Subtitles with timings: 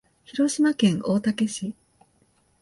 [0.23, 1.75] 広島県大竹市